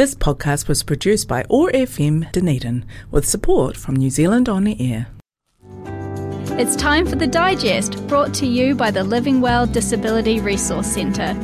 This 0.00 0.14
podcast 0.14 0.66
was 0.66 0.82
produced 0.82 1.28
by 1.28 1.42
ORFM 1.50 2.32
Dunedin 2.32 2.86
with 3.10 3.28
support 3.28 3.76
from 3.76 3.96
New 3.96 4.08
Zealand 4.08 4.48
On 4.48 4.66
Air. 4.66 5.08
It's 6.58 6.74
time 6.74 7.06
for 7.06 7.16
the 7.16 7.26
digest 7.26 8.06
brought 8.06 8.32
to 8.36 8.46
you 8.46 8.74
by 8.74 8.90
the 8.90 9.04
Living 9.04 9.42
Well 9.42 9.66
Disability 9.66 10.40
Resource 10.40 10.86
Centre. 10.86 11.36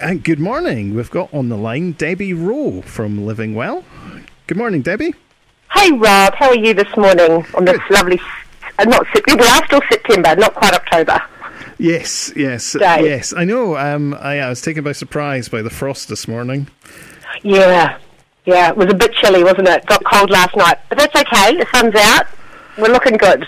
And 0.00 0.22
good 0.22 0.38
morning. 0.38 0.94
We've 0.94 1.10
got 1.10 1.34
on 1.34 1.48
the 1.48 1.56
line 1.56 1.96
Debbie 1.98 2.32
Roe 2.32 2.80
from 2.82 3.26
Living 3.26 3.56
Well. 3.56 3.82
Good 4.46 4.58
morning, 4.58 4.82
Debbie. 4.82 5.14
Hey, 5.74 5.90
Rob. 5.90 6.36
How 6.36 6.50
are 6.50 6.56
you 6.56 6.74
this 6.74 6.96
morning 6.96 7.44
on 7.56 7.64
this 7.64 7.76
Good. 7.88 7.90
lovely, 7.90 8.20
uh, 8.78 8.84
not 8.84 9.04
September, 9.12 9.42
we 9.42 9.48
are 9.48 9.66
still 9.66 9.82
September, 9.90 10.36
not 10.36 10.54
quite 10.54 10.74
October. 10.74 11.20
Yes, 11.78 12.32
yes, 12.34 12.72
Day. 12.72 13.04
yes. 13.04 13.34
I 13.36 13.44
know. 13.44 13.76
Um, 13.76 14.14
I, 14.14 14.40
I 14.40 14.48
was 14.48 14.62
taken 14.62 14.82
by 14.82 14.92
surprise 14.92 15.48
by 15.48 15.62
the 15.62 15.70
frost 15.70 16.08
this 16.08 16.26
morning. 16.26 16.68
Yeah, 17.42 17.98
yeah. 18.44 18.70
It 18.70 18.76
was 18.76 18.90
a 18.90 18.94
bit 18.94 19.12
chilly, 19.12 19.44
wasn't 19.44 19.68
it? 19.68 19.84
Got 19.86 20.04
cold 20.04 20.30
last 20.30 20.56
night, 20.56 20.78
but 20.88 20.98
that's 20.98 21.14
okay. 21.14 21.56
The 21.56 21.66
sun's 21.74 21.94
out. 21.94 22.26
We're 22.78 22.92
looking 22.92 23.16
good. 23.16 23.46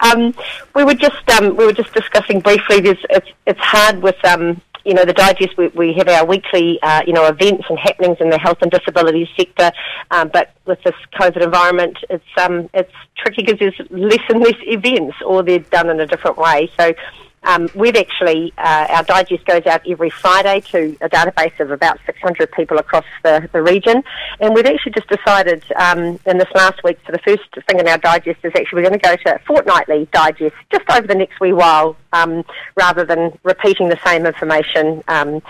Um, 0.00 0.34
we 0.74 0.84
were 0.84 0.94
just 0.94 1.28
um, 1.30 1.56
we 1.56 1.66
were 1.66 1.72
just 1.72 1.92
discussing 1.92 2.40
briefly. 2.40 2.80
This 2.80 2.98
it's 3.10 3.28
it's 3.46 3.60
hard 3.60 4.02
with 4.02 4.22
um, 4.24 4.60
you 4.84 4.94
know, 4.94 5.04
the 5.04 5.12
digest, 5.12 5.56
we, 5.56 5.68
we 5.68 5.92
have 5.94 6.08
our 6.08 6.24
weekly, 6.24 6.78
uh, 6.82 7.02
you 7.06 7.12
know, 7.12 7.26
events 7.26 7.64
and 7.68 7.78
happenings 7.78 8.16
in 8.20 8.30
the 8.30 8.38
health 8.38 8.58
and 8.62 8.70
disability 8.70 9.28
sector. 9.36 9.72
Um, 10.10 10.30
but 10.32 10.52
with 10.66 10.82
this 10.82 10.94
COVID 11.14 11.42
environment, 11.42 11.98
it's 12.08 12.24
um, 12.38 12.70
it's 12.72 12.92
tricky 13.16 13.42
because 13.42 13.58
there's 13.58 13.90
less 13.90 14.22
and 14.28 14.40
less 14.40 14.56
events, 14.62 15.16
or 15.24 15.42
they're 15.42 15.58
done 15.58 15.90
in 15.90 16.00
a 16.00 16.06
different 16.06 16.38
way. 16.38 16.70
So 16.78 16.94
um, 17.42 17.68
we've 17.74 17.96
actually, 17.96 18.52
uh, 18.58 18.86
our 18.90 19.02
digest 19.04 19.46
goes 19.46 19.64
out 19.66 19.80
every 19.88 20.10
Friday 20.10 20.60
to 20.72 20.96
a 21.00 21.08
database 21.08 21.58
of 21.58 21.70
about 21.70 21.98
600 22.04 22.52
people 22.52 22.78
across 22.78 23.04
the, 23.22 23.48
the 23.52 23.62
region. 23.62 24.02
And 24.40 24.54
we've 24.54 24.66
actually 24.66 24.92
just 24.92 25.08
decided 25.08 25.64
um, 25.76 26.20
in 26.26 26.38
this 26.38 26.48
last 26.54 26.82
week, 26.84 26.98
so 27.06 27.12
the 27.12 27.18
first 27.18 27.42
thing 27.66 27.78
in 27.78 27.88
our 27.88 27.98
digest 27.98 28.40
is 28.44 28.52
actually 28.54 28.82
we're 28.82 28.88
going 28.88 29.00
to 29.00 29.06
go 29.06 29.16
to 29.16 29.36
a 29.36 29.38
fortnightly 29.40 30.08
digest 30.12 30.54
just 30.70 30.88
over 30.90 31.06
the 31.06 31.14
next 31.14 31.40
wee 31.40 31.52
while 31.52 31.96
um, 32.12 32.44
rather 32.76 33.04
than 33.04 33.38
repeating 33.42 33.88
the 33.88 33.98
same 34.04 34.26
information, 34.26 35.02
um, 35.08 35.42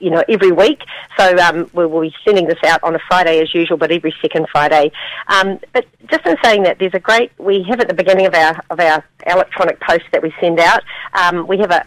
you 0.00 0.10
know, 0.10 0.22
every 0.28 0.52
week. 0.52 0.82
So 1.18 1.36
um, 1.38 1.70
we 1.72 1.86
will 1.86 2.02
be 2.02 2.14
sending 2.24 2.46
this 2.46 2.58
out 2.64 2.82
on 2.82 2.94
a 2.94 2.98
Friday 3.08 3.40
as 3.40 3.54
usual, 3.54 3.76
but 3.76 3.90
every 3.90 4.14
second 4.20 4.48
Friday. 4.50 4.90
Um, 5.28 5.60
but 5.72 5.86
just 6.10 6.26
in 6.26 6.36
saying 6.42 6.64
that, 6.64 6.78
there's 6.78 6.94
a 6.94 7.00
great, 7.00 7.30
we 7.38 7.62
have 7.64 7.80
at 7.80 7.88
the 7.88 7.94
beginning 7.94 8.26
of 8.26 8.34
our, 8.34 8.62
of 8.70 8.80
our 8.80 9.04
electronic 9.26 9.80
post 9.80 10.04
that 10.12 10.22
we 10.22 10.32
send 10.40 10.58
out, 10.58 10.82
um, 11.38 11.46
we 11.46 11.58
have 11.58 11.70
a, 11.70 11.84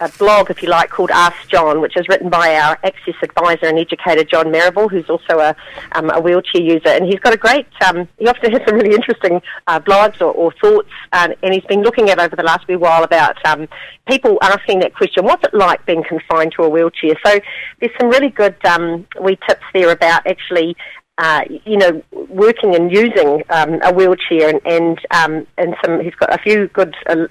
a 0.00 0.08
blog, 0.18 0.50
if 0.50 0.62
you 0.62 0.68
like, 0.68 0.90
called 0.90 1.10
Ask 1.10 1.48
John, 1.48 1.80
which 1.80 1.96
is 1.96 2.08
written 2.08 2.28
by 2.28 2.56
our 2.56 2.78
access 2.82 3.14
advisor 3.22 3.66
and 3.66 3.78
educator, 3.78 4.24
John 4.24 4.50
Marable, 4.50 4.88
who's 4.88 5.08
also 5.08 5.38
a, 5.38 5.54
um, 5.92 6.10
a 6.10 6.20
wheelchair 6.20 6.60
user. 6.60 6.88
And 6.88 7.06
he's 7.06 7.20
got 7.20 7.32
a 7.32 7.36
great, 7.36 7.66
um, 7.86 8.08
he 8.18 8.26
often 8.26 8.52
has 8.52 8.60
some 8.66 8.76
really 8.76 8.94
interesting 8.94 9.40
uh, 9.66 9.80
blogs 9.80 10.20
or, 10.20 10.32
or 10.32 10.52
thoughts, 10.60 10.90
and 11.12 11.36
he's 11.42 11.64
been 11.64 11.82
looking 11.82 12.10
at 12.10 12.18
over 12.18 12.34
the 12.34 12.42
last 12.42 12.66
wee 12.68 12.76
while 12.76 13.04
about 13.04 13.36
um, 13.46 13.68
people 14.08 14.38
asking 14.42 14.80
that 14.80 14.94
question, 14.94 15.24
what's 15.24 15.44
it 15.44 15.54
like 15.54 15.84
being 15.86 16.04
confined 16.04 16.52
to 16.56 16.62
a 16.64 16.68
wheelchair? 16.68 17.14
So 17.24 17.38
there's 17.80 17.92
some 18.00 18.10
really 18.10 18.30
good 18.30 18.56
um, 18.64 19.06
wee 19.20 19.38
tips 19.48 19.64
there 19.72 19.90
about 19.90 20.26
actually 20.26 20.76
uh, 21.18 21.42
you 21.66 21.76
know, 21.76 22.02
working 22.30 22.74
and 22.74 22.90
using 22.90 23.42
um, 23.50 23.78
a 23.82 23.92
wheelchair, 23.92 24.48
and 24.48 24.60
and, 24.64 24.98
um, 25.10 25.46
and 25.58 25.76
some. 25.84 26.00
He's 26.00 26.14
got 26.14 26.34
a 26.34 26.38
few 26.38 26.68
good 26.68 26.96
uh, 27.06 27.26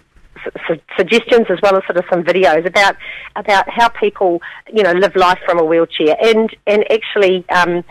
su- 0.67 0.79
suggestions 0.97 1.47
as 1.49 1.59
well 1.61 1.75
as 1.75 1.83
sort 1.85 1.97
of 1.97 2.05
some 2.09 2.23
videos 2.23 2.65
about 2.65 2.95
about 3.35 3.69
how 3.69 3.89
people, 3.89 4.41
you 4.73 4.83
know, 4.83 4.93
live 4.93 5.15
life 5.15 5.39
from 5.45 5.59
a 5.59 5.63
wheelchair, 5.63 6.15
and 6.21 6.55
and 6.67 6.85
actually. 6.91 7.45
Um, 7.49 7.83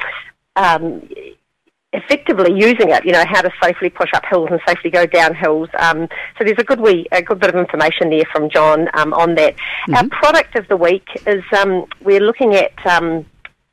um, 0.57 1.09
effectively 1.93 2.53
using 2.53 2.91
it, 2.91 3.05
you 3.05 3.13
know, 3.13 3.25
how 3.27 3.43
to 3.43 3.51
safely 3.61 3.91
push 3.91 4.11
up 4.15 4.25
hills 4.29 4.49
and 4.51 4.61
safely 4.67 4.91
go 4.91 5.07
down 5.07 5.35
hills. 5.35 5.69
Um, 5.79 6.09
so 6.39 6.45
there's 6.45 6.59
a 6.59 6.65
good 6.65 6.81
wee, 6.81 7.07
a 7.11 7.21
good 7.21 7.41
bit 7.41 7.53
of 7.53 7.57
information 7.57 8.11
there 8.11 8.25
from 8.33 8.49
John 8.49 8.89
um, 8.95 9.13
on 9.13 9.35
that. 9.35 9.57
Mm-hmm. 9.57 9.95
Our 9.95 10.09
product 10.09 10.57
of 10.57 10.69
the 10.69 10.77
week 10.77 11.09
is 11.27 11.43
um, 11.57 11.87
we're 12.01 12.21
looking 12.21 12.55
at 12.55 12.75
um, 12.87 13.27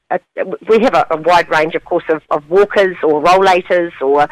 a, 0.09 0.19
we 0.67 0.79
have 0.79 0.95
a, 0.95 1.05
a, 1.11 1.17
wide 1.17 1.49
range, 1.49 1.75
of 1.75 1.85
course, 1.85 2.05
of, 2.09 2.23
of 2.31 2.49
walkers 2.49 2.97
or 3.03 3.21
rollators 3.21 3.91
or 4.01 4.27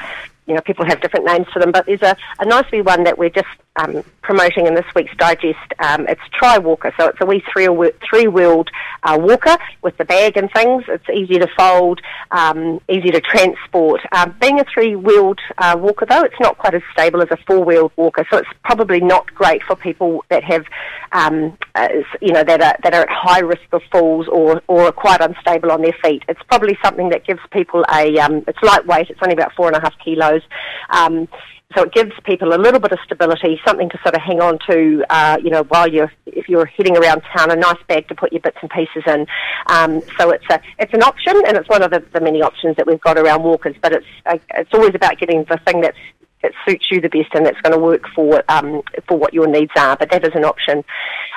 you 0.48 0.54
know, 0.54 0.62
people 0.62 0.86
have 0.86 1.02
different 1.02 1.26
names 1.26 1.48
for 1.52 1.60
them, 1.60 1.72
but 1.72 1.86
there's 1.86 2.04
a, 2.04 2.16
a 2.40 2.46
nice 2.46 2.72
wee 2.72 2.82
one 2.82 3.04
that 3.04 3.18
we're 3.18 3.30
just 3.30 3.48
um, 3.76 4.04
promoting 4.22 4.68
in 4.68 4.76
this 4.76 4.86
week's 4.96 5.16
digest. 5.18 5.60
Um, 5.80 6.08
it's 6.08 6.22
Tri 6.34 6.58
Walker, 6.58 6.94
so 6.98 7.08
it's 7.08 7.20
a 7.22 7.26
wee 7.26 7.44
three 7.52 7.68
three 8.10 8.28
wheeled 8.28 8.70
uh, 9.04 9.18
walker 9.20 9.58
with 9.82 9.98
the 9.98 10.06
bag 10.06 10.38
and 10.38 10.50
things. 10.52 10.84
It's 10.88 11.10
easy 11.14 11.40
to 11.40 11.48
fold, 11.58 12.02
um, 12.32 12.80
easy 12.90 13.12
to 13.12 13.22
transport. 13.22 14.02
Um, 14.12 14.36
being 14.40 14.60
a 14.60 14.66
three 14.74 14.96
wheeled 14.96 15.40
uh, 15.58 15.76
walker, 15.80 16.06
though, 16.06 16.24
it's 16.24 16.40
not 16.40 16.58
quite 16.58 16.74
as 16.74 16.82
stable 16.92 17.22
as 17.22 17.30
a 17.32 17.38
four 17.46 17.64
wheeled 17.64 17.92
walker, 17.96 18.26
so 18.32 18.38
it's 18.38 18.50
probably 18.64 19.00
not 19.00 19.34
great 19.34 19.62
for 19.64 19.76
people 19.76 20.24
that 20.30 20.44
have, 20.44 20.66
um, 21.12 21.58
uh, 21.76 21.90
you 22.22 22.32
know, 22.32 22.44
that 22.44 22.62
are 22.62 22.76
that 22.84 22.94
are 22.94 23.02
at 23.02 23.10
high 23.10 23.42
risk 23.42 23.68
of 23.72 23.82
falls 23.92 24.28
or 24.28 24.62
or 24.68 24.88
are 24.88 24.92
quite 24.92 25.22
unstable 25.22 25.72
on 25.72 25.82
their 25.82 25.96
feet. 26.04 26.24
It's 26.28 26.42
probably 26.48 26.78
something 26.84 27.10
that 27.10 27.26
gives 27.26 27.42
people 27.52 27.84
a. 27.94 28.18
Um, 28.20 28.44
it's 28.48 28.62
lightweight. 28.64 29.10
It's 29.10 29.20
only 29.22 29.34
about 29.34 29.54
four 29.56 29.68
and 29.68 29.76
a 29.76 29.82
half 29.82 29.94
kilos 30.04 30.42
um, 30.90 31.28
so 31.74 31.84
it 31.84 31.94
gives 31.94 32.12
people 32.24 32.54
a 32.54 32.60
little 32.60 32.80
bit 32.80 32.92
of 32.92 33.00
stability, 33.06 33.60
something 33.66 33.90
to 33.90 33.98
sort 34.04 34.16
of 34.16 34.22
hang 34.22 34.40
on 34.40 34.60
to, 34.70 35.04
uh, 35.10 35.38
you 35.44 35.50
know, 35.50 35.64
while 35.64 35.92
you're 35.92 36.12
if 36.28 36.48
you're 36.48 36.66
heading 36.66 36.96
around 36.96 37.22
town, 37.36 37.52
a 37.52 37.56
nice 37.56 37.82
bag 37.88 38.08
to 38.10 38.16
put 38.16 38.32
your 38.32 38.42
bits 38.42 38.58
and 38.62 38.70
pieces 38.70 39.04
in. 39.08 39.26
Um, 39.68 40.02
so 40.18 40.30
it's 40.30 40.46
a 40.50 40.62
it's 40.78 40.94
an 40.94 41.02
option, 41.02 41.36
and 41.48 41.58
it's 41.58 41.68
one 41.68 41.82
of 41.82 41.92
the, 41.92 42.04
the 42.14 42.22
many 42.22 42.42
options 42.42 42.78
that 42.78 42.86
we've 42.86 43.02
got 43.02 43.18
around 43.18 43.44
walkers. 43.44 43.76
But 43.82 43.94
it's 43.94 44.06
uh, 44.26 44.38
it's 44.54 44.74
always 44.74 44.94
about 44.94 45.18
getting 45.18 45.44
the 45.46 45.60
thing 45.66 45.82
that's 45.82 45.98
that 46.44 46.54
suits 46.68 46.86
you 46.92 47.02
the 47.02 47.10
best 47.10 47.34
and 47.34 47.46
that's 47.46 47.60
going 47.62 47.74
to 47.74 47.80
work 47.80 48.04
for 48.14 48.44
um, 48.50 48.84
for 49.08 49.18
what 49.18 49.34
your 49.34 49.48
needs 49.48 49.72
are. 49.76 49.98
But 49.98 50.12
that 50.12 50.24
is 50.24 50.34
an 50.36 50.46
option. 50.46 50.84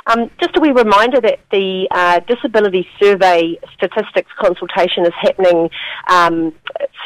Um, 0.09 0.31
just 0.41 0.57
a 0.57 0.61
wee 0.61 0.71
reminder 0.71 1.21
that 1.21 1.41
the 1.51 1.87
uh, 1.91 2.21
disability 2.21 2.89
survey 2.99 3.59
statistics 3.75 4.31
consultation 4.39 5.05
is 5.05 5.13
happening 5.21 5.69
um, 6.09 6.55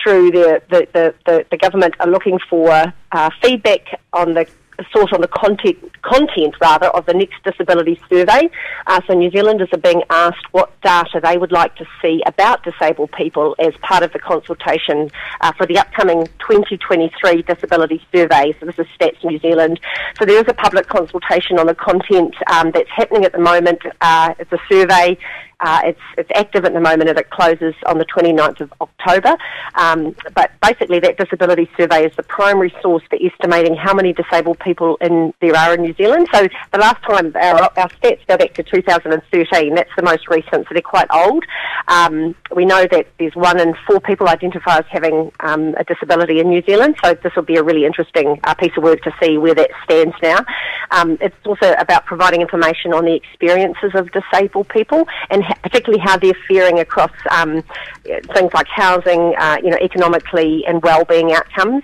through 0.03 0.31
the, 0.31 0.63
the, 0.71 1.15
the, 1.27 1.45
the, 1.51 1.57
government 1.57 1.95
are 1.99 2.07
looking 2.07 2.39
for 2.49 2.95
uh, 3.11 3.31
feedback 3.43 4.01
on 4.13 4.35
the 4.35 4.47
sort 4.95 5.13
on 5.13 5.21
the 5.21 5.29
content, 5.29 5.79
content 6.03 6.55
rather 6.61 6.87
of 6.89 7.07
the 7.07 7.15
next 7.15 7.43
disability 7.45 8.01
survey. 8.09 8.51
Uh, 8.87 9.01
so 9.07 9.15
New 9.15 9.31
Zealanders 9.31 9.69
are 9.73 9.79
being 9.79 10.03
asked 10.11 10.47
what 10.53 10.79
data 10.83 11.21
they 11.23 11.39
would 11.39 11.53
like 11.53 11.75
to 11.77 11.87
see 12.01 12.23
about 12.27 12.65
disabled 12.65 13.13
people 13.13 13.55
as 13.59 13.75
part 13.83 14.03
of 14.03 14.13
the 14.13 14.19
consultation 14.19 15.11
uh, 15.41 15.53
for 15.53 15.67
the 15.67 15.79
upcoming 15.79 16.27
2023 16.39 17.43
disability 17.43 18.03
survey. 18.13 18.55
So 18.59 18.67
this 18.67 18.79
is 18.79 18.87
Stats 18.99 19.23
New 19.25 19.39
Zealand. 19.39 19.81
So 20.19 20.25
there 20.25 20.39
is 20.39 20.49
a 20.49 20.55
public 20.55 20.89
consultation 20.89 21.59
on 21.59 21.67
the 21.67 21.75
content 21.75 22.35
um, 22.49 22.71
that's 22.73 22.91
happening 22.91 23.25
at 23.25 23.33
the 23.33 23.39
moment. 23.39 23.81
Uh, 24.01 24.35
it's 24.39 24.53
a 24.53 24.59
survey 24.71 25.19
uh, 25.63 25.81
it's, 25.85 26.01
it's 26.19 26.31
active 26.35 26.65
at 26.65 26.73
the 26.73 26.81
moment 26.81 27.09
and 27.09 27.19
it 27.19 27.31
closes 27.31 27.75
on 27.87 27.99
the 27.99 28.05
29th 28.05 28.61
of 28.61 28.73
October. 28.81 29.37
Um, 29.77 30.15
but 30.35 30.51
basically, 30.61 30.99
that 31.01 31.17
disability 31.17 31.71
survey 31.77 32.07
is 32.07 32.17
the 32.17 32.25
primary 32.25 32.75
source 32.83 33.03
for 33.09 33.19
estimating 33.23 33.77
how 33.77 33.95
many 33.95 34.13
disabled 34.13 34.59
people 34.59 34.97
in, 35.01 35.33
there 35.41 35.57
are 35.57 35.75
in 35.75 35.83
New 35.83 35.95
Zealand. 35.95 36.29
So 36.35 36.49
the 36.73 36.79
last 36.79 37.03
time 37.05 37.33
our, 37.37 37.63
our 37.79 37.89
stats 37.89 38.27
go 38.27 38.37
back 38.37 38.55
to 38.55 38.63
2013, 38.65 39.75
that's 39.75 39.91
the 39.97 40.03
most 40.03 40.29
recent, 40.29 40.67
so 40.67 40.69
they're 40.73 40.83
quite 40.83 41.07
old. 41.13 41.45
Um, 41.89 42.35
we 42.55 42.65
know 42.65 42.87
that 42.91 43.07
there's 43.19 43.35
one 43.37 43.61
in 43.61 43.75
four 43.87 44.01
people 44.01 44.29
identify 44.29 44.79
as 44.79 44.85
having 44.91 45.31
um, 45.41 45.75
a 45.79 45.85
disability 45.85 46.41
in 46.41 46.49
New 46.49 46.63
Zealand, 46.63 46.97
so 47.03 47.15
this 47.15 47.35
will 47.37 47.43
be 47.45 47.57
a 47.57 47.63
really 47.63 47.85
interesting 47.85 48.41
uh, 48.45 48.55
piece 48.55 48.73
of 48.77 48.83
work 48.83 49.01
to 49.03 49.15
see 49.23 49.39
where 49.39 49.55
that 49.55 49.71
stands 49.85 50.17
now. 50.23 50.45
Um, 50.91 51.19
it's 51.21 51.37
also 51.47 51.73
about 51.79 52.05
providing 52.05 52.41
information 52.41 52.93
on 52.93 53.05
the 53.05 53.15
experiences 53.15 53.93
of 53.95 54.11
disabled 54.11 54.69
people 54.69 55.07
and 55.31 55.45
particularly 55.63 56.03
how 56.03 56.17
they're 56.17 56.33
faring 56.49 56.79
across 56.79 57.13
um, 57.31 57.63
things 58.05 58.53
like 58.55 58.67
housing, 58.69 59.35
uh, 59.39 59.59
you 59.63 59.71
know, 59.71 59.79
economically 59.79 60.65
and 60.67 60.83
well-being 60.83 61.33
outcomes. 61.33 61.83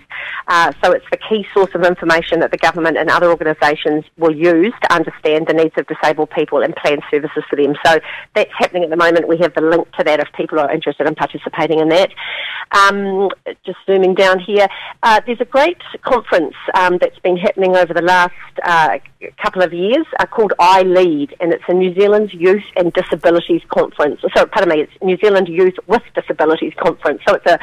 Uh, 0.48 0.72
so 0.82 0.93
it's 0.93 1.04
the 1.10 1.16
key 1.16 1.46
source 1.54 1.70
of 1.75 1.82
information 1.82 2.40
that 2.40 2.50
the 2.50 2.56
government 2.58 2.96
and 2.96 3.10
other 3.10 3.31
organisations 3.31 4.04
will 4.16 4.34
use 4.34 4.72
to 4.82 4.93
understand 4.93 5.46
the 5.46 5.52
needs 5.52 5.75
of 5.76 5.87
disabled 5.87 6.31
people 6.31 6.62
and 6.62 6.75
plan 6.76 6.98
services 7.10 7.44
for 7.48 7.56
them. 7.56 7.75
So 7.84 8.00
that's 8.34 8.50
happening 8.58 8.84
at 8.84 8.90
the 8.90 8.96
moment. 8.96 9.28
We 9.28 9.38
have 9.38 9.54
the 9.54 9.60
link 9.60 9.90
to 9.98 10.04
that 10.04 10.20
if 10.20 10.28
people 10.37 10.58
are 10.58 10.70
interested 10.72 11.06
in 11.06 11.14
participating 11.14 11.81
in 11.81 11.88
that. 11.90 12.10
Um, 12.72 13.31
just 13.64 13.78
zooming 13.87 14.14
down 14.14 14.38
here, 14.40 14.69
uh, 15.02 15.20
there's 15.26 15.40
a 15.40 15.46
great 15.46 15.78
conference 16.02 16.54
um, 16.75 16.98
that's 17.00 17.19
been 17.20 17.37
happening 17.37 17.76
over 17.76 17.94
the 17.94 18.02
last 18.02 18.34
uh, 18.62 18.98
couple 19.43 19.62
of 19.62 19.72
years 19.72 20.06
uh, 20.19 20.26
called 20.26 20.52
iLead, 20.60 21.32
and 21.40 21.52
it's 21.52 21.64
in 21.69 21.78
New 21.78 21.94
Zealand's 21.94 22.34
Youth 22.34 22.64
and 22.76 22.93
Disability 22.93 23.57
Disabilities 23.58 23.69
Conference. 23.69 24.20
So, 24.34 24.46
pardon 24.46 24.70
me, 24.70 24.82
it's 24.82 24.93
New 25.02 25.16
Zealand 25.19 25.49
Youth 25.49 25.75
with 25.87 26.02
Disabilities 26.14 26.72
Conference. 26.76 27.20
So 27.26 27.34
it's 27.34 27.46
a 27.46 27.58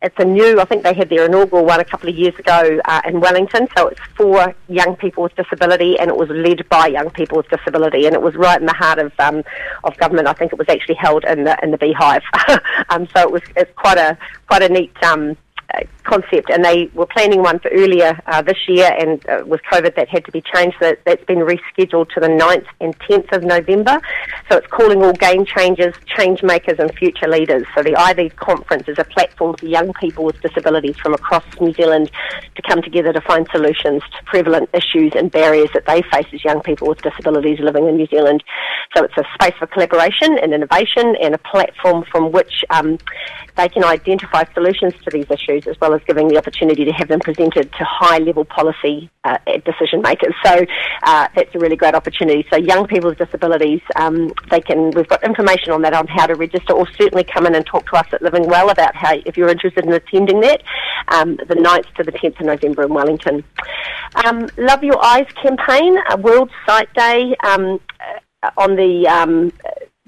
it's 0.00 0.14
a 0.18 0.24
new, 0.24 0.60
I 0.60 0.64
think 0.64 0.84
they 0.84 0.94
had 0.94 1.08
their 1.08 1.26
inaugural 1.26 1.64
one 1.64 1.80
a 1.80 1.84
couple 1.84 2.08
of 2.08 2.14
years 2.14 2.38
ago 2.38 2.78
uh, 2.84 3.02
in 3.04 3.18
Wellington. 3.18 3.66
So 3.76 3.88
it's 3.88 4.00
for 4.16 4.54
young 4.68 4.94
people 4.94 5.24
with 5.24 5.34
disability, 5.34 5.98
and 5.98 6.08
it 6.08 6.16
was 6.16 6.28
led 6.28 6.68
by 6.68 6.86
young 6.86 7.10
people 7.10 7.36
with 7.36 7.48
disability, 7.48 8.06
and 8.06 8.14
it 8.14 8.22
was 8.22 8.36
right 8.36 8.60
in 8.60 8.66
the 8.66 8.74
heart 8.74 9.00
of 9.00 9.12
um, 9.18 9.42
of 9.84 9.96
government. 9.96 10.28
I 10.28 10.34
think 10.34 10.52
it 10.52 10.58
was 10.58 10.68
actually 10.68 10.94
held 10.96 11.24
in 11.24 11.44
the 11.44 11.56
in 11.62 11.72
the 11.72 11.78
Beehive. 11.78 12.22
um, 12.90 13.08
so 13.08 13.20
it 13.22 13.32
was 13.32 13.42
it's 13.56 13.72
quite 13.74 13.98
a 13.98 14.16
quite 14.46 14.62
a 14.62 14.68
neat. 14.68 14.92
Um, 15.02 15.36
concept, 16.08 16.50
and 16.50 16.64
they 16.64 16.90
were 16.94 17.06
planning 17.06 17.42
one 17.42 17.58
for 17.58 17.70
earlier 17.70 18.18
uh, 18.26 18.42
this 18.42 18.58
year, 18.66 18.90
and 18.98 19.26
uh, 19.28 19.44
with 19.46 19.60
COVID 19.72 19.94
that 19.96 20.08
had 20.08 20.24
to 20.24 20.32
be 20.32 20.42
changed. 20.54 20.76
So 20.80 20.94
that's 21.04 21.24
been 21.24 21.38
rescheduled 21.38 22.08
to 22.10 22.20
the 22.20 22.28
9th 22.28 22.66
and 22.80 22.98
10th 23.00 23.36
of 23.36 23.42
November. 23.44 24.00
So 24.50 24.58
it's 24.58 24.66
calling 24.68 25.02
all 25.04 25.12
game 25.12 25.44
changers, 25.44 25.94
change 26.16 26.42
makers, 26.42 26.78
and 26.78 26.92
future 26.94 27.28
leaders. 27.28 27.66
So 27.74 27.82
the 27.82 27.92
iLead 27.92 28.36
conference 28.36 28.88
is 28.88 28.98
a 28.98 29.04
platform 29.04 29.56
for 29.56 29.66
young 29.66 29.92
people 29.94 30.24
with 30.24 30.40
disabilities 30.40 30.96
from 30.96 31.14
across 31.14 31.44
New 31.60 31.72
Zealand 31.72 32.10
to 32.56 32.62
come 32.62 32.82
together 32.82 33.12
to 33.12 33.20
find 33.20 33.46
solutions 33.52 34.02
to 34.02 34.24
prevalent 34.24 34.70
issues 34.72 35.12
and 35.14 35.30
barriers 35.30 35.68
that 35.74 35.86
they 35.86 36.02
face 36.12 36.26
as 36.32 36.44
young 36.44 36.60
people 36.62 36.88
with 36.88 37.02
disabilities 37.02 37.58
living 37.60 37.86
in 37.86 37.96
New 37.96 38.06
Zealand. 38.06 38.42
So 38.96 39.04
it's 39.04 39.16
a 39.16 39.24
space 39.34 39.54
for 39.58 39.66
collaboration 39.66 40.38
and 40.38 40.54
innovation, 40.54 41.16
and 41.20 41.34
a 41.34 41.38
platform 41.38 42.04
from 42.10 42.32
which 42.32 42.64
um, 42.70 42.98
they 43.56 43.68
can 43.68 43.84
identify 43.84 44.44
solutions 44.54 44.94
to 45.04 45.10
these 45.10 45.30
issues 45.30 45.66
as 45.66 45.78
well 45.80 45.94
as 45.94 45.97
giving 46.06 46.28
the 46.28 46.38
opportunity 46.38 46.84
to 46.84 46.92
have 46.92 47.08
them 47.08 47.20
presented 47.20 47.72
to 47.72 47.84
high 47.84 48.18
level 48.18 48.44
policy 48.44 49.10
uh, 49.24 49.38
decision 49.64 50.02
makers. 50.02 50.34
So 50.44 50.64
uh, 51.02 51.28
that's 51.34 51.54
a 51.54 51.58
really 51.58 51.76
great 51.76 51.94
opportunity. 51.94 52.46
So 52.50 52.56
young 52.56 52.86
people 52.86 53.10
with 53.10 53.18
disabilities, 53.18 53.80
um, 53.96 54.32
they 54.50 54.60
can. 54.60 54.90
We've 54.90 55.08
got 55.08 55.22
information 55.24 55.72
on 55.72 55.82
that 55.82 55.94
on 55.94 56.06
how 56.06 56.26
to 56.26 56.34
register, 56.34 56.72
or 56.72 56.86
certainly 56.92 57.24
come 57.24 57.46
in 57.46 57.54
and 57.54 57.64
talk 57.66 57.86
to 57.90 57.96
us 57.96 58.06
at 58.12 58.22
Living 58.22 58.46
Well 58.46 58.70
about 58.70 58.94
how 58.94 59.14
if 59.26 59.36
you're 59.36 59.48
interested 59.48 59.84
in 59.84 59.92
attending 59.92 60.40
that. 60.40 60.62
Um, 61.08 61.36
the 61.36 61.54
9th 61.54 61.94
to 61.94 62.02
the 62.04 62.12
10th 62.12 62.40
of 62.40 62.46
November 62.46 62.82
in 62.82 62.92
Wellington. 62.92 63.44
Um, 64.24 64.48
Love 64.58 64.84
Your 64.84 65.02
Eyes 65.02 65.26
campaign, 65.42 65.98
a 66.10 66.16
World 66.16 66.50
Sight 66.66 66.92
Day 66.94 67.34
um, 67.44 67.80
on 68.56 68.76
the 68.76 69.06
um, 69.08 69.52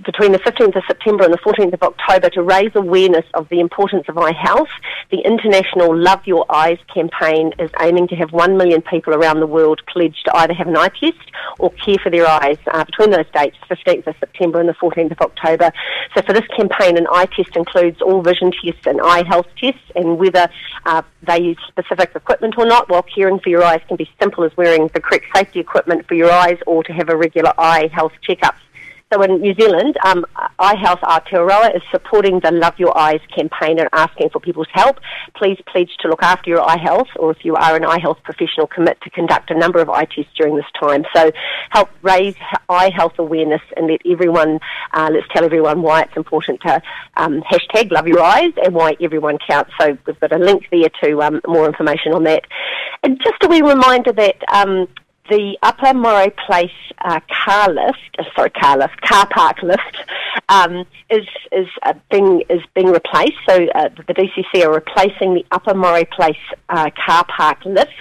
between 0.05 0.33
the 0.33 0.39
15th 0.39 0.77
of 0.77 0.83
September 0.87 1.25
and 1.25 1.33
the 1.33 1.39
14th 1.39 1.73
of 1.75 1.83
October 1.83 2.31
to 2.31 2.43
raise 2.43 2.71
awareness 2.75 3.25
of 3.35 3.49
the 3.49 3.61
importance 3.61 4.05
of 4.09 4.17
eye 4.17 4.33
health. 4.33 4.69
The 5.11 5.19
international 5.19 5.97
Love 5.97 6.27
Your 6.27 6.47
Eyes 6.49 6.79
campaign 6.93 7.53
is 7.59 7.71
aiming 7.81 8.09
to 8.09 8.17
have 8.17 8.33
1 8.33 8.57
million 8.57 8.83
people 8.83 9.15
around 9.15 9.41
the 9.41 9.47
world 9.47 9.83
pledged 9.87 10.25
to 10.27 10.37
either 10.37 10.55
have 10.55 10.69
an 10.69 10.77
eye 10.77 10.89
test 10.89 11.31
or 11.59 11.71
care 11.71 11.99
for 12.03 12.11
their 12.11 12.27
eyes 12.27 12.59
uh, 12.73 12.85
between 12.85 13.11
those 13.11 13.27
dates, 13.35 13.57
15th 13.69 14.07
of 14.07 14.17
September 14.19 14.61
and 14.61 14.69
the 14.69 14.75
14th 14.75 15.11
of 15.11 15.21
October. 15.21 15.73
So 16.17 16.23
for 16.23 16.33
this 16.33 16.47
campaign, 16.57 16.97
an 16.97 17.07
eye 17.13 17.27
test 17.27 17.57
includes 17.57 18.01
all 18.01 18.23
vision 18.23 18.53
tests 18.53 18.87
and 18.87 19.01
eye 19.01 19.25
health 19.27 19.47
tests 19.57 19.81
and 19.95 20.19
whether 20.19 20.49
uh, 20.87 21.03
they 21.23 21.41
use 21.43 21.59
specific 21.69 22.13
equipment 22.15 22.55
or 22.57 22.67
not, 22.67 22.89
while 22.89 23.03
caring 23.03 23.39
for 23.39 23.51
your 23.51 23.63
eyes 23.63 23.81
can 23.89 23.97
be 23.97 24.09
simple 24.21 24.45
as 24.45 24.57
wearing 24.57 24.89
the 24.95 25.01
correct 25.01 25.27
safety 25.35 25.61
equipment 25.61 26.07
for 26.09 26.15
your 26.15 26.31
eyes 26.31 26.59
or 26.67 26.83
to 26.85 26.93
have 26.93 27.09
a 27.09 27.17
regular 27.17 27.53
eye 27.59 27.91
health 27.93 28.13
checkup. 28.23 28.55
So 29.13 29.21
in 29.23 29.41
New 29.41 29.55
Zealand, 29.55 29.97
um, 30.05 30.25
Eye 30.61 30.77
Health 30.77 31.01
Aotearoa 31.01 31.75
is 31.75 31.83
supporting 31.91 32.39
the 32.39 32.53
Love 32.53 32.75
Your 32.79 32.97
Eyes 32.97 33.19
campaign 33.37 33.81
and 33.81 33.89
asking 33.93 34.31
for 34.31 34.39
people's 34.39 34.69
help. 34.73 35.01
Please 35.35 35.59
pledge 35.67 35.91
to 36.03 36.09
look 36.09 36.23
after 36.23 36.49
your 36.49 36.63
eye 36.63 36.79
health, 36.79 37.09
or 37.17 37.33
if 37.33 37.45
you 37.45 37.57
are 37.57 37.75
an 37.75 37.85
eye 37.85 37.99
health 38.01 38.19
professional, 38.23 38.69
commit 38.69 39.01
to 39.01 39.11
conduct 39.11 39.51
a 39.51 39.59
number 39.59 39.81
of 39.81 39.91
eye 39.91 40.05
tests 40.05 40.31
during 40.37 40.55
this 40.55 40.71
time. 40.79 41.05
So 41.13 41.33
help 41.71 41.91
raise 42.03 42.37
eye 42.69 42.93
health 42.95 43.15
awareness 43.19 43.63
and 43.77 43.89
let 43.89 44.01
everyone, 44.09 44.61
uh, 44.93 45.11
let's 45.13 45.27
tell 45.35 45.45
everyone 45.45 45.83
why 45.83 46.03
it's 46.03 46.17
important 46.17 46.61
to 46.61 46.81
um, 47.17 47.43
hashtag 47.51 47.91
Love 47.91 48.07
Your 48.07 48.21
Eyes 48.21 48.53
and 48.65 48.77
why 48.77 48.97
everyone 49.01 49.39
counts. 49.45 49.73
So 49.81 49.99
we've 50.07 50.21
got 50.21 50.31
a 50.31 50.39
link 50.39 50.69
there 50.71 50.89
to 51.03 51.21
um, 51.21 51.41
more 51.49 51.67
information 51.67 52.13
on 52.13 52.23
that. 52.25 52.45
And 53.03 53.19
just 53.19 53.43
a 53.43 53.49
wee 53.49 53.63
reminder 53.63 54.13
that 54.13 54.37
um, 54.53 54.87
the 55.31 55.57
Upper 55.63 55.95
Moray 55.95 56.31
Place 56.47 56.71
uh, 56.99 57.21
car 57.45 57.73
lift, 57.73 58.17
uh, 58.19 58.25
sorry, 58.37 58.51
car 58.51 58.77
lift, 58.77 59.01
car 59.01 59.27
park 59.29 59.63
lift, 59.63 59.97
um, 60.49 60.85
is 61.09 61.27
is 61.53 61.69
uh, 61.85 61.95
being 62.11 62.43
is 62.51 62.61
being 62.75 62.89
replaced. 62.89 63.39
So 63.49 63.67
uh, 63.75 63.89
the 64.07 64.15
DCC 64.15 64.65
are 64.67 64.75
replacing 64.75 65.35
the 65.35 65.47
Upper 65.53 65.75
Moray 65.75 66.05
Place 66.05 66.37
uh, 66.69 66.91
car 67.07 67.25
park 67.25 67.65
lift. 67.65 67.93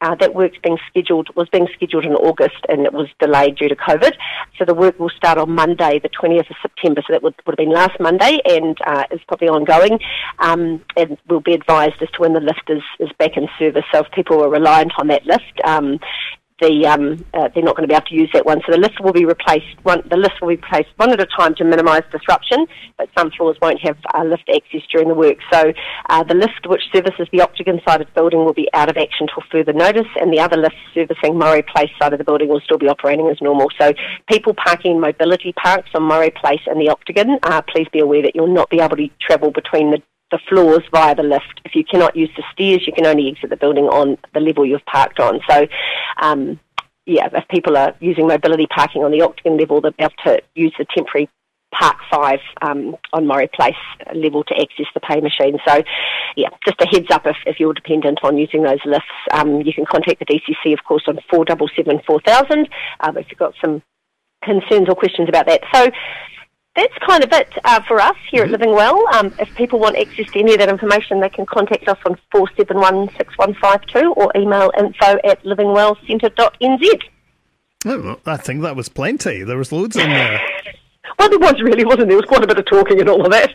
Uh, 0.00 0.14
that 0.14 0.34
work's 0.34 0.58
being 0.62 0.78
scheduled 0.88 1.28
was 1.34 1.48
being 1.48 1.66
scheduled 1.74 2.04
in 2.04 2.12
August 2.12 2.64
and 2.68 2.82
it 2.82 2.92
was 2.92 3.08
delayed 3.18 3.56
due 3.56 3.68
to 3.68 3.74
COVID. 3.74 4.12
So 4.58 4.64
the 4.64 4.74
work 4.74 4.98
will 5.00 5.10
start 5.10 5.38
on 5.38 5.50
Monday, 5.50 5.98
the 5.98 6.10
20th 6.10 6.50
of 6.50 6.56
September. 6.62 7.02
So 7.06 7.14
that 7.14 7.22
would, 7.22 7.34
would 7.46 7.52
have 7.52 7.56
been 7.56 7.74
last 7.74 7.98
Monday 7.98 8.38
and 8.44 8.78
is 9.10 9.20
probably 9.26 9.48
ongoing. 9.48 9.98
Um, 10.38 10.84
and 10.96 11.16
we'll 11.28 11.40
be 11.40 11.54
advised 11.54 12.00
as 12.02 12.10
to 12.10 12.20
when 12.20 12.34
the 12.34 12.40
lift 12.40 12.68
is, 12.68 12.82
is 13.00 13.08
back 13.18 13.36
in 13.36 13.48
service. 13.58 13.84
So 13.92 14.00
if 14.00 14.10
people 14.12 14.44
are 14.44 14.50
reliant 14.50 14.92
on 14.98 15.08
that 15.08 15.26
lift, 15.26 15.60
um, 15.64 15.98
the 16.62 16.86
um, 16.86 17.24
uh, 17.34 17.48
they're 17.52 17.62
not 17.62 17.76
going 17.76 17.86
to 17.86 17.92
be 17.92 17.94
able 17.94 18.06
to 18.06 18.14
use 18.14 18.30
that 18.32 18.46
one. 18.46 18.60
So 18.64 18.72
the 18.72 18.78
list 18.78 19.00
will 19.02 19.12
be 19.12 19.24
replaced. 19.24 19.76
One, 19.82 20.02
the 20.08 20.16
list 20.16 20.40
will 20.40 20.48
be 20.48 20.56
replaced 20.56 20.90
one 20.96 21.10
at 21.10 21.20
a 21.20 21.26
time 21.26 21.54
to 21.56 21.64
minimise 21.64 22.02
disruption. 22.10 22.66
But 22.96 23.08
some 23.18 23.30
floors 23.32 23.56
won't 23.60 23.80
have 23.80 23.98
uh, 24.14 24.24
lift 24.24 24.48
access 24.48 24.82
during 24.90 25.08
the 25.08 25.14
work. 25.14 25.38
So 25.52 25.72
uh, 26.08 26.22
the 26.22 26.34
lift 26.34 26.66
which 26.66 26.82
services 26.94 27.26
the 27.32 27.40
Octagon 27.42 27.80
side 27.86 28.00
of 28.00 28.06
the 28.06 28.12
building 28.14 28.44
will 28.44 28.54
be 28.54 28.68
out 28.72 28.88
of 28.88 28.96
action 28.96 29.26
until 29.28 29.42
further 29.50 29.72
notice, 29.72 30.08
and 30.20 30.32
the 30.32 30.40
other 30.40 30.56
lift 30.56 30.76
servicing 30.94 31.38
Moray 31.38 31.62
Place 31.62 31.90
side 32.00 32.12
of 32.12 32.18
the 32.18 32.24
building 32.24 32.48
will 32.48 32.60
still 32.60 32.78
be 32.78 32.88
operating 32.88 33.28
as 33.28 33.40
normal. 33.40 33.68
So 33.80 33.92
people 34.30 34.54
parking 34.54 35.00
mobility 35.00 35.52
parks 35.52 35.90
on 35.94 36.04
Moray 36.04 36.30
Place 36.30 36.60
and 36.66 36.80
the 36.80 36.88
Octagon, 36.88 37.38
uh, 37.42 37.62
please 37.62 37.88
be 37.92 38.00
aware 38.00 38.22
that 38.22 38.34
you'll 38.34 38.54
not 38.54 38.70
be 38.70 38.80
able 38.80 38.96
to 38.96 39.08
travel 39.20 39.50
between 39.50 39.90
the 39.90 40.02
the 40.32 40.40
floors 40.48 40.82
via 40.90 41.14
the 41.14 41.22
lift. 41.22 41.60
If 41.64 41.76
you 41.76 41.84
cannot 41.84 42.16
use 42.16 42.30
the 42.36 42.42
stairs, 42.52 42.82
you 42.86 42.92
can 42.92 43.06
only 43.06 43.28
exit 43.28 43.50
the 43.50 43.56
building 43.56 43.84
on 43.84 44.18
the 44.34 44.40
level 44.40 44.66
you've 44.66 44.84
parked 44.86 45.20
on. 45.20 45.40
So, 45.48 45.68
um, 46.20 46.58
yeah, 47.06 47.28
if 47.32 47.46
people 47.48 47.76
are 47.76 47.94
using 48.00 48.26
mobility 48.26 48.66
parking 48.66 49.04
on 49.04 49.12
the 49.12 49.22
Octagon 49.22 49.56
level, 49.58 49.80
they'll 49.80 49.92
be 49.92 50.02
able 50.02 50.14
to 50.24 50.40
use 50.54 50.74
the 50.78 50.86
temporary 50.96 51.28
Park 51.72 51.96
5 52.10 52.38
um, 52.60 52.96
on 53.12 53.26
Moray 53.26 53.48
Place 53.52 53.74
level 54.14 54.44
to 54.44 54.54
access 54.54 54.86
the 54.94 55.00
pay 55.00 55.20
machine. 55.20 55.58
So, 55.66 55.82
yeah, 56.36 56.48
just 56.66 56.80
a 56.80 56.86
heads 56.86 57.10
up 57.10 57.26
if, 57.26 57.36
if 57.46 57.58
you're 57.58 57.72
dependent 57.72 58.20
on 58.22 58.36
using 58.36 58.62
those 58.62 58.80
lifts. 58.84 59.06
Um, 59.32 59.62
you 59.62 59.72
can 59.72 59.86
contact 59.86 60.18
the 60.18 60.26
DCC, 60.26 60.72
of 60.74 60.84
course, 60.84 61.04
on 61.06 61.18
477 61.30 62.02
4000 62.06 62.68
um, 63.00 63.16
if 63.16 63.26
you've 63.30 63.38
got 63.38 63.54
some 63.60 63.82
concerns 64.44 64.88
or 64.88 64.94
questions 64.94 65.28
about 65.28 65.46
that. 65.46 65.62
So, 65.72 65.90
that's 66.74 66.96
kind 67.06 67.22
of 67.22 67.32
it 67.32 67.52
uh, 67.64 67.82
for 67.82 68.00
us 68.00 68.16
here 68.30 68.44
mm-hmm. 68.44 68.54
at 68.54 68.60
Living 68.60 68.74
Well. 68.74 69.04
Um, 69.14 69.34
if 69.38 69.54
people 69.56 69.78
want 69.78 69.96
access 69.96 70.30
to 70.30 70.38
any 70.38 70.52
of 70.52 70.58
that 70.58 70.68
information, 70.68 71.20
they 71.20 71.28
can 71.28 71.46
contact 71.46 71.86
us 71.88 71.98
on 72.06 72.18
4716152 72.34 74.16
or 74.16 74.32
email 74.36 74.72
info 74.78 75.18
at 75.24 75.42
livingwellcentre.nz. 75.44 77.02
Oh, 77.84 78.16
I 78.26 78.36
think 78.36 78.62
that 78.62 78.76
was 78.76 78.88
plenty. 78.88 79.42
There 79.42 79.58
was 79.58 79.72
loads 79.72 79.96
in 79.96 80.08
there. 80.08 80.40
well, 81.18 81.28
there 81.28 81.38
was 81.38 81.60
really, 81.62 81.84
wasn't 81.84 82.08
there? 82.08 82.08
There 82.08 82.16
was 82.16 82.26
quite 82.26 82.44
a 82.44 82.46
bit 82.46 82.58
of 82.58 82.66
talking 82.66 83.00
and 83.00 83.08
all 83.08 83.24
of 83.24 83.32
that. 83.32 83.52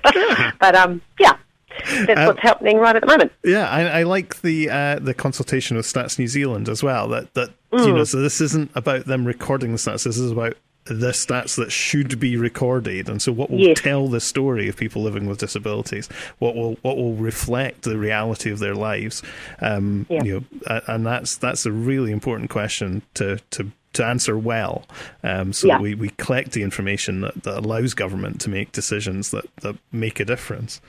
but 0.59 0.75
um, 0.75 1.01
yeah, 1.19 1.37
that's 1.85 2.19
uh, 2.19 2.25
what's 2.25 2.41
happening 2.41 2.77
right 2.77 2.95
at 2.95 3.01
the 3.01 3.07
moment. 3.07 3.31
Yeah, 3.43 3.69
I, 3.69 3.99
I 3.99 4.03
like 4.03 4.41
the 4.41 4.69
uh, 4.69 4.99
the 4.99 5.13
consultation 5.13 5.77
with 5.77 5.85
Stats 5.85 6.19
New 6.19 6.27
Zealand 6.27 6.67
as 6.69 6.83
well. 6.83 7.07
That 7.07 7.33
that 7.35 7.49
mm. 7.71 7.85
you 7.85 7.93
know, 7.93 8.03
so 8.03 8.21
this 8.21 8.41
isn't 8.41 8.71
about 8.75 9.05
them 9.05 9.25
recording 9.25 9.71
the 9.71 9.77
stats. 9.77 10.03
This 10.03 10.17
is 10.17 10.31
about 10.31 10.57
the 10.89 11.11
stats 11.11 11.55
that 11.57 11.71
should 11.71 12.19
be 12.19 12.37
recorded, 12.37 13.09
and 13.09 13.21
so 13.21 13.31
what 13.31 13.49
will 13.49 13.59
yes. 13.59 13.79
tell 13.79 14.07
the 14.07 14.19
story 14.19 14.67
of 14.67 14.77
people 14.77 15.01
living 15.01 15.27
with 15.27 15.39
disabilities, 15.39 16.07
what 16.39 16.55
will 16.55 16.77
what 16.81 16.97
will 16.97 17.15
reflect 17.15 17.83
the 17.83 17.97
reality 17.97 18.51
of 18.51 18.59
their 18.59 18.75
lives, 18.75 19.23
um, 19.61 20.05
yeah. 20.09 20.23
you 20.23 20.45
know, 20.67 20.81
and 20.87 21.05
that's 21.05 21.37
that's 21.37 21.65
a 21.65 21.71
really 21.71 22.11
important 22.11 22.49
question 22.49 23.01
to 23.13 23.39
to 23.51 23.71
to 23.93 24.05
answer 24.05 24.37
well. 24.37 24.85
Um, 25.23 25.53
so 25.53 25.67
yeah. 25.67 25.79
we, 25.79 25.95
we 25.95 26.09
collect 26.17 26.51
the 26.51 26.61
information 26.61 27.21
that, 27.21 27.43
that 27.43 27.57
allows 27.57 27.93
government 27.93 28.39
to 28.41 28.49
make 28.49 28.71
decisions 28.71 29.31
that, 29.31 29.45
that 29.57 29.75
make 29.91 30.19
a 30.19 30.25
difference. 30.25 30.81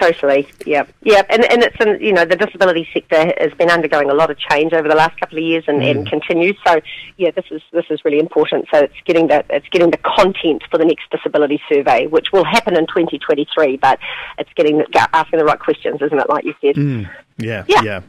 Totally, 0.00 0.48
yeah, 0.66 0.86
yeah, 1.02 1.22
and 1.28 1.44
and 1.44 1.62
it's 1.62 1.76
in, 1.78 2.00
you 2.00 2.12
know 2.12 2.24
the 2.24 2.36
disability 2.36 2.88
sector 2.92 3.32
has 3.38 3.52
been 3.54 3.70
undergoing 3.70 4.10
a 4.10 4.14
lot 4.14 4.30
of 4.30 4.38
change 4.38 4.72
over 4.72 4.88
the 4.88 4.94
last 4.94 5.18
couple 5.20 5.38
of 5.38 5.44
years 5.44 5.64
and, 5.68 5.80
mm. 5.80 5.90
and 5.90 6.08
continues. 6.08 6.56
So 6.66 6.80
yeah, 7.16 7.30
this 7.30 7.44
is 7.50 7.62
this 7.72 7.84
is 7.90 8.04
really 8.04 8.18
important. 8.18 8.66
So 8.72 8.80
it's 8.80 8.94
getting 9.04 9.28
the 9.28 9.44
it's 9.50 9.68
getting 9.68 9.90
the 9.90 9.98
content 9.98 10.64
for 10.70 10.78
the 10.78 10.84
next 10.84 11.10
disability 11.10 11.60
survey, 11.68 12.06
which 12.06 12.32
will 12.32 12.44
happen 12.44 12.76
in 12.76 12.86
2023. 12.86 13.76
But 13.76 14.00
it's 14.38 14.50
getting 14.54 14.82
asking 15.12 15.38
the 15.38 15.44
right 15.44 15.60
questions, 15.60 16.02
isn't 16.02 16.18
it? 16.18 16.28
Like 16.28 16.44
you 16.44 16.54
said. 16.60 16.74
Mm. 16.74 17.08
Yeah, 17.38 17.64
yeah. 17.68 17.82
yeah. 17.82 18.00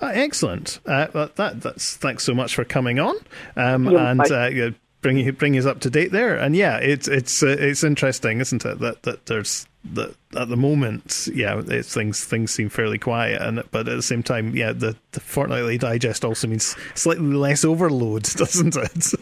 Uh, 0.00 0.12
excellent. 0.14 0.78
Uh, 0.86 1.06
that, 1.34 1.60
that's 1.60 1.96
thanks 1.96 2.22
so 2.22 2.34
much 2.34 2.54
for 2.54 2.64
coming 2.64 3.00
on. 3.00 3.16
Um, 3.56 3.88
and 3.88 4.20
uh, 4.30 4.70
bring 5.04 5.18
you 5.54 5.60
us 5.60 5.66
up 5.66 5.80
to 5.80 5.90
date 5.90 6.12
there. 6.12 6.36
And 6.36 6.56
yeah, 6.56 6.78
it's 6.78 7.08
it's 7.08 7.42
uh, 7.42 7.56
it's 7.58 7.84
interesting, 7.84 8.40
isn't 8.40 8.64
it? 8.64 8.78
That 8.80 9.02
that 9.02 9.26
there's 9.26 9.66
that 9.92 10.14
at 10.36 10.48
the 10.48 10.56
moment, 10.56 11.28
yeah, 11.32 11.60
things 11.82 12.24
things 12.24 12.50
seem 12.50 12.68
fairly 12.68 12.98
quiet, 12.98 13.40
and 13.42 13.62
but 13.70 13.88
at 13.88 13.96
the 13.96 14.02
same 14.02 14.22
time, 14.22 14.54
yeah, 14.56 14.72
the, 14.72 14.96
the 15.12 15.20
fortnightly 15.20 15.78
digest 15.78 16.24
also 16.24 16.48
means 16.48 16.74
slightly 16.94 17.34
less 17.34 17.64
overload, 17.64 18.22
doesn't 18.36 18.76
it? 18.76 19.12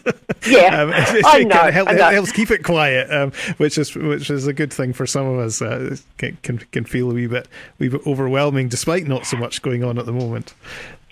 Yeah, 0.47 0.81
um, 0.81 0.89
it, 0.93 1.23
I 1.25 1.43
know, 1.43 1.71
help, 1.71 1.89
I 1.89 1.93
know. 1.93 2.09
helps 2.09 2.31
keep 2.31 2.49
it 2.49 2.63
quiet, 2.63 3.11
um, 3.11 3.31
which 3.57 3.77
is 3.77 3.93
which 3.95 4.29
is 4.29 4.47
a 4.47 4.53
good 4.53 4.71
thing 4.71 4.93
for 4.93 5.05
some 5.05 5.27
of 5.27 5.39
us. 5.39 5.61
Uh, 5.61 5.97
can, 6.17 6.37
can 6.43 6.57
can 6.57 6.85
feel 6.85 7.11
a 7.11 7.13
wee 7.13 7.27
bit 7.27 7.47
wee 7.79 7.89
bit 7.89 8.05
overwhelming, 8.07 8.69
despite 8.69 9.05
not 9.05 9.25
so 9.25 9.37
much 9.37 9.61
going 9.61 9.83
on 9.83 9.99
at 9.99 10.05
the 10.05 10.13
moment. 10.13 10.53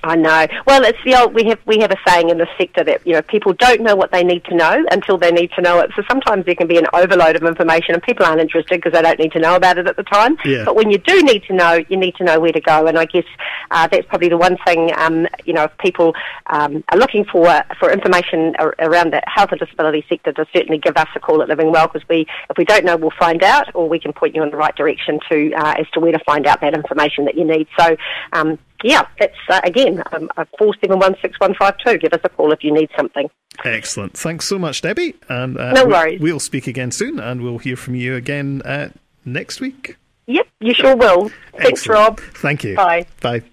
I 0.03 0.15
know. 0.15 0.47
Well, 0.65 0.83
it's 0.83 0.97
the 1.05 1.15
old. 1.15 1.33
We 1.33 1.43
have 1.45 1.59
we 1.65 1.79
have 1.79 1.91
a 1.91 1.97
saying 2.07 2.29
in 2.29 2.37
the 2.39 2.47
sector 2.57 2.83
that 2.83 3.05
you 3.05 3.13
know 3.13 3.21
people 3.21 3.53
don't 3.53 3.81
know 3.81 3.95
what 3.95 4.11
they 4.11 4.23
need 4.23 4.43
to 4.45 4.55
know 4.55 4.83
until 4.91 5.17
they 5.17 5.31
need 5.31 5.51
to 5.53 5.61
know 5.61 5.79
it. 5.79 5.91
So 5.95 6.03
sometimes 6.09 6.45
there 6.45 6.55
can 6.55 6.67
be 6.67 6.77
an 6.77 6.87
overload 6.93 7.35
of 7.35 7.43
information, 7.43 7.93
and 7.93 8.01
people 8.01 8.25
aren't 8.25 8.41
interested 8.41 8.81
because 8.81 8.93
they 8.93 9.01
don't 9.01 9.19
need 9.19 9.31
to 9.33 9.39
know 9.39 9.55
about 9.55 9.77
it 9.77 9.87
at 9.87 9.97
the 9.97 10.03
time. 10.03 10.37
Yeah. 10.43 10.65
But 10.65 10.75
when 10.75 10.89
you 10.89 10.97
do 10.97 11.21
need 11.21 11.43
to 11.43 11.53
know, 11.53 11.79
you 11.87 11.97
need 11.97 12.15
to 12.15 12.23
know 12.23 12.39
where 12.39 12.51
to 12.51 12.61
go. 12.61 12.87
And 12.87 12.97
I 12.97 13.05
guess 13.05 13.25
uh, 13.69 13.87
that's 13.87 14.07
probably 14.07 14.29
the 14.29 14.37
one 14.37 14.57
thing. 14.65 14.91
Um, 14.97 15.27
you 15.45 15.53
know, 15.53 15.65
if 15.65 15.77
people 15.77 16.15
um, 16.47 16.83
are 16.89 16.97
looking 16.97 17.25
for 17.25 17.63
for 17.79 17.91
information 17.91 18.55
around 18.79 19.13
the 19.13 19.21
health 19.27 19.51
and 19.51 19.59
disability 19.59 20.03
sector, 20.09 20.33
to 20.33 20.45
certainly 20.51 20.79
give 20.79 20.97
us 20.97 21.07
a 21.15 21.19
call 21.19 21.41
at 21.43 21.49
Living 21.49 21.71
Well 21.71 21.87
because 21.87 22.07
we, 22.09 22.25
if 22.49 22.57
we 22.57 22.65
don't 22.65 22.85
know, 22.85 22.97
we'll 22.97 23.11
find 23.19 23.43
out, 23.43 23.73
or 23.75 23.87
we 23.87 23.99
can 23.99 24.13
point 24.13 24.35
you 24.35 24.41
in 24.41 24.49
the 24.49 24.57
right 24.57 24.75
direction 24.75 25.19
to 25.29 25.53
uh, 25.53 25.75
as 25.77 25.87
to 25.91 25.99
where 25.99 26.11
to 26.11 26.19
find 26.25 26.47
out 26.47 26.61
that 26.61 26.73
information 26.73 27.25
that 27.25 27.35
you 27.35 27.45
need. 27.45 27.67
So 27.77 27.95
um, 28.33 28.57
yeah, 28.83 29.07
that's 29.19 29.35
uh, 29.49 29.61
again 29.63 30.01
um, 30.11 30.29
uh, 30.37 30.45
four 30.57 30.73
seven 30.81 30.99
one 30.99 31.15
six 31.21 31.39
one 31.39 31.53
five 31.55 31.75
two. 31.85 31.97
Give 31.97 32.13
us 32.13 32.21
a 32.23 32.29
call 32.29 32.51
if 32.51 32.63
you 32.63 32.73
need 32.73 32.89
something. 32.97 33.29
Excellent. 33.65 34.13
Thanks 34.17 34.45
so 34.45 34.57
much, 34.57 34.81
Debbie. 34.81 35.15
And 35.29 35.57
uh, 35.57 35.73
no 35.73 35.85
worries. 35.85 36.19
We'll, 36.19 36.33
we'll 36.33 36.39
speak 36.39 36.67
again 36.67 36.91
soon, 36.91 37.19
and 37.19 37.41
we'll 37.41 37.59
hear 37.59 37.75
from 37.75 37.95
you 37.95 38.15
again 38.15 38.61
uh, 38.63 38.89
next 39.25 39.59
week. 39.59 39.97
Yep, 40.27 40.47
you 40.59 40.73
sure 40.73 40.95
will. 40.95 41.31
Thanks, 41.57 41.87
Rob. 41.87 42.19
Thank 42.19 42.63
you. 42.63 42.75
Bye. 42.75 43.05
Bye. 43.21 43.43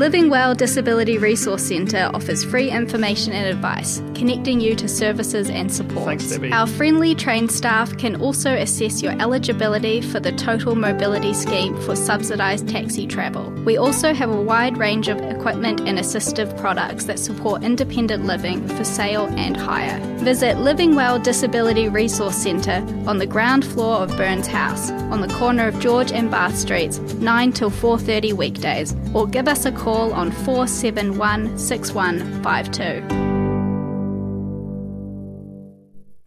Living 0.00 0.30
Well 0.30 0.54
Disability 0.54 1.18
Resource 1.18 1.62
Centre 1.62 2.10
offers 2.14 2.42
free 2.42 2.70
information 2.70 3.34
and 3.34 3.46
advice, 3.46 3.98
connecting 4.14 4.58
you 4.58 4.74
to 4.76 4.88
services 4.88 5.50
and 5.50 5.70
support. 5.70 6.06
Thanks, 6.06 6.30
Debbie. 6.30 6.50
Our 6.50 6.66
friendly 6.66 7.14
trained 7.14 7.52
staff 7.52 7.94
can 7.98 8.16
also 8.16 8.54
assess 8.54 9.02
your 9.02 9.12
eligibility 9.20 10.00
for 10.00 10.18
the 10.18 10.32
Total 10.32 10.74
Mobility 10.74 11.34
Scheme 11.34 11.78
for 11.82 11.94
subsidised 11.94 12.66
taxi 12.66 13.06
travel. 13.06 13.50
We 13.66 13.76
also 13.76 14.14
have 14.14 14.30
a 14.30 14.40
wide 14.40 14.78
range 14.78 15.08
of 15.08 15.20
equipment 15.20 15.80
and 15.80 15.98
assistive 15.98 16.58
products 16.58 17.04
that 17.04 17.18
support 17.18 17.62
independent 17.62 18.24
living 18.24 18.66
for 18.68 18.84
sale 18.84 19.26
and 19.36 19.54
hire. 19.54 20.00
Visit 20.20 20.56
Living 20.60 20.94
Well 20.94 21.18
Disability 21.18 21.90
Resource 21.90 22.36
Centre 22.36 22.82
on 23.06 23.18
the 23.18 23.26
ground 23.26 23.66
floor 23.66 23.96
of 23.96 24.16
Burns 24.16 24.46
House, 24.46 24.90
on 24.90 25.20
the 25.20 25.28
corner 25.34 25.68
of 25.68 25.78
George 25.78 26.10
and 26.10 26.30
Bath 26.30 26.56
Streets, 26.56 26.98
9 27.16 27.52
till 27.52 27.70
4:30 27.70 28.32
weekdays, 28.32 28.96
or 29.12 29.26
give 29.26 29.46
us 29.46 29.66
a 29.66 29.72
call 29.72 29.89
call 29.90 30.12
on 30.12 30.30
471 30.30 31.58
6152. 31.58 33.30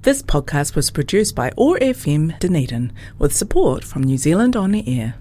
This 0.01 0.22
podcast 0.22 0.75
was 0.75 0.91
produced 0.91 1.34
by 1.34 1.50
OAR 1.58 1.79
FM 1.79 2.38
Dunedin 2.39 2.91
with 3.17 3.34
support 3.34 3.86
from 3.86 4.03
New 4.03 4.17
Zealand 4.17 4.58
On 4.58 4.72
the 4.72 4.84
Air. 5.00 5.15